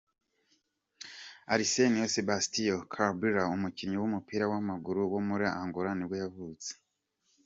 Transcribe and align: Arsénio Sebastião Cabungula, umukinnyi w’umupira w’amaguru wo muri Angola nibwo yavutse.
Arsénio 1.53 2.05
Sebastião 2.15 2.77
Cabungula, 2.93 3.43
umukinnyi 3.55 3.97
w’umupira 3.99 4.43
w’amaguru 4.51 4.99
wo 5.11 5.19
muri 5.27 5.45
Angola 5.61 5.91
nibwo 5.95 6.15
yavutse. 6.23 6.71